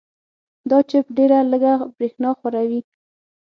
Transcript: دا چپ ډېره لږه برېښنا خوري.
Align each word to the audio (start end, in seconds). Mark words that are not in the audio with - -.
دا 0.69 0.77
چپ 0.89 1.05
ډېره 1.17 1.37
لږه 1.51 1.73
برېښنا 1.97 2.29
خوري. 2.39 2.79